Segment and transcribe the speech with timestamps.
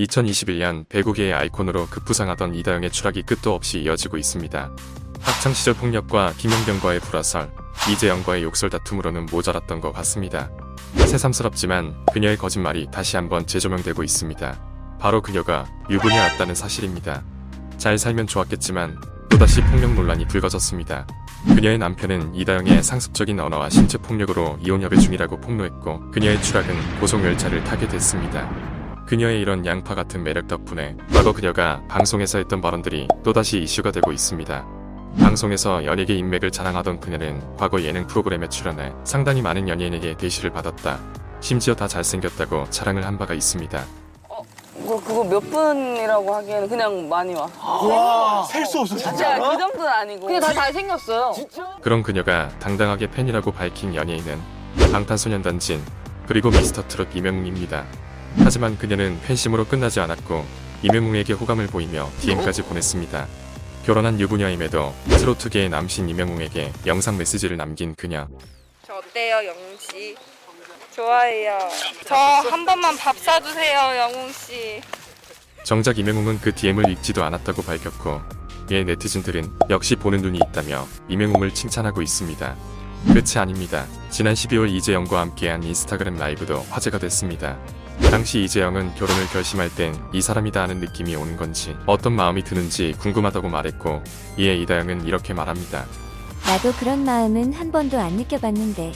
[0.00, 4.70] 2021년 배구계의 아이콘으로 급부상하던 이다영의 추락이 끝도 없이 이어지고 있습니다.
[5.20, 7.50] 학창시절 폭력과 김연경과의 불화설,
[7.92, 10.50] 이재영과의 욕설 다툼으로는 모자랐던 것 같습니다.
[10.96, 14.98] 새삼스럽지만 그녀의 거짓말이 다시 한번 재조명되고 있습니다.
[14.98, 17.22] 바로 그녀가 유부녀였다는 사실입니다.
[17.76, 21.06] 잘 살면 좋았겠지만 또다시 폭력 논란이 불거졌습니다.
[21.54, 27.64] 그녀의 남편은 이다영의 상습적인 언어와 신체 폭력으로 이혼 협의 중이라고 폭로했고 그녀의 추락은 고속 열차를
[27.64, 28.79] 타게 됐습니다.
[29.06, 34.66] 그녀의 이런 양파 같은 매력 덕분에 과거 그녀가 방송에서 했던 발언들이 또다시 이슈가 되고 있습니다.
[35.18, 41.00] 방송에서 연예계 인맥을 자랑하던 그녀는 과거 예능 프로그램에 출연해 상당히 많은 연예인에게 대시를 받았다.
[41.40, 43.82] 심지어 다 잘생겼다고 자랑을 한 바가 있습니다.
[44.76, 47.48] 그거, 그거 몇 분이라고 하기에는 그냥 많이 와.
[47.60, 49.38] 와, 셀 수 없어, 진짜 진짜.
[49.38, 50.26] 그 정도는 아니고.
[50.26, 51.34] 근데 다 잘생겼어요.
[51.82, 54.40] 그런 그녀가 당당하게 팬이라고 밝힌 연예인은
[54.92, 55.82] 방탄소년단 진
[56.26, 57.84] 그리고 미스터 트롯 이명웅입니다.
[58.38, 60.44] 하지만 그녀는 팬심으로 끝나지 않았고
[60.82, 63.26] 이명웅에게 호감을 보이며 DM까지 보냈습니다.
[63.84, 68.28] 결혼한 유부녀임에도 트로트계의 남신 이명웅에게 영상 메시지를 남긴 그녀.
[68.86, 70.14] 저 어때요, 영웅 씨?
[70.94, 71.58] 좋아해요.
[72.06, 74.80] 저 한 번만 밥 사주세요, 영웅 씨.
[75.62, 78.20] 정작 이명웅은 그 DM을 읽지도 않았다고 밝혔고
[78.70, 82.56] 이에 네티즌들은 역시 보는 눈이 있다며 이명웅을 칭찬하고 있습니다.
[83.12, 83.86] 끝이 아닙니다.
[84.10, 87.58] 지난 12월 이재영과 함께한 인스타그램 라이브도 화제가 됐습니다.
[88.08, 93.48] 당시 이재영은 결혼을 결심할 땐 이 사람이다 하는 느낌이 오는 건지 어떤 마음이 드는지 궁금하다고
[93.48, 94.02] 말했고
[94.38, 95.84] 이에 이다영은 이렇게 말합니다.
[96.44, 98.92] 나도 그런 마음은 한 번도 안 느껴봤는데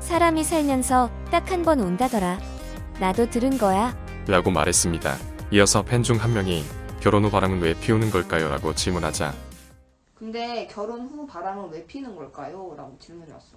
[0.00, 2.38] 사람이 살면서 딱 한 번 온다더라.
[3.00, 3.94] 나도 들은 거야.
[4.26, 5.16] 라고 말했습니다.
[5.52, 6.64] 이어서 팬 중 한 명이
[7.00, 8.48] 결혼 후 바람은 왜 피우는 걸까요?
[8.48, 9.34] 라고 질문하자
[10.14, 12.74] 근데 결혼 후 바람은 왜 피는 걸까요?
[12.76, 13.56] 라고 질문이 왔어.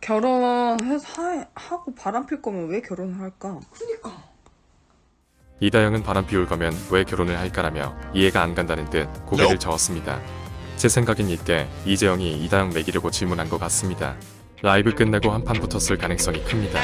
[0.00, 3.60] 결혼해서 하고 바람 필 거면 왜 결혼을 할까?
[3.70, 4.28] 그니까.
[5.60, 10.20] 이다영은 바람 피울 거면 왜 결혼을 할까라며 이해가 안 간다는 듯 고개를 저었습니다.
[10.76, 14.16] 제 생각엔 이때 이재영이 이다영 매기려고 질문한 것 같습니다.
[14.62, 16.80] 라이브 끝나고 한판 붙었을 가능성이 큽니다.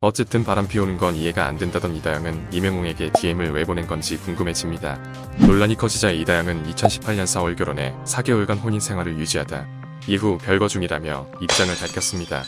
[0.00, 4.96] 어쨌든 바람 피우는 건 이해가 안 된다던 이다영은 이명웅에게 DM을 왜 보낸 건지 궁금해집니다.
[5.40, 9.77] 논란이 커지자 이다영은 2018년 4월 결혼해 4개월간 혼인 생활을 유지하다
[10.08, 12.42] 이후 별거 중이라며 입장을 밝혔습니다.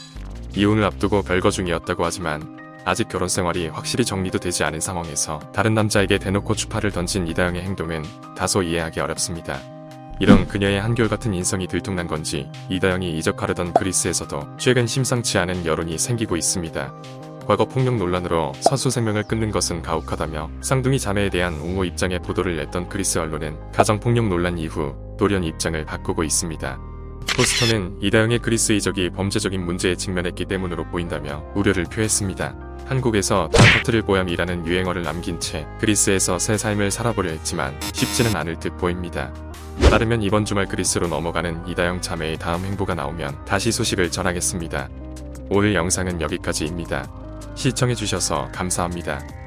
[0.56, 6.18] 이혼을 앞두고 별거 중이었다고 하지만 아직 결혼 생활이 확실히 정리도 되지 않은 상황에서 다른 남자에게
[6.18, 8.02] 대놓고 추파를 던진 이다영의 행동은
[8.34, 9.60] 다소 이해하기 어렵습니다.
[10.20, 16.94] 이런 그녀의 한결같은 인성이 들통난 건지 이다영이 이적하려던 그리스에서도 최근 심상치 않은 여론이 생기고 있습니다.
[17.46, 22.88] 과거 폭력 논란으로 선수 생명을 끊는 것은 가혹하다며 쌍둥이 자매에 대한 옹호 입장의 보도를 냈던
[22.88, 26.89] 그리스 언론은 가정폭력 논란 이후 돌연 입장을 바꾸고 있습니다.
[27.36, 32.54] 포스터는 이다영의 그리스 이적이 범죄적인 문제에 직면했기 때문으로 보인다며 우려를 표했습니다.
[32.86, 39.32] 한국에서 다커트를 보ям이라는 유행어를 남긴 채 그리스에서 새 삶을 살아보려 했지만 쉽지는 않을 듯 보입니다.
[39.80, 44.88] 따르면 이번 주말 그리스로 넘어가는 이다영 자매의 다음 행보가 나오면 다시 소식을 전하겠습니다.
[45.50, 47.08] 오늘 영상은 여기까지입니다.
[47.54, 49.39] 시청해주셔서 감사합니다.